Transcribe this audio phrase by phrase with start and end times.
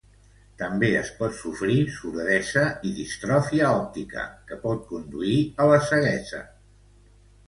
[0.59, 6.41] També es pot sofrir sordesa i distròfia òptica, que pot conduir a la ceguesa.